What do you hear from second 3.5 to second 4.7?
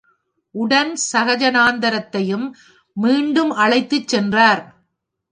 அழைத்துச் சென்றார்.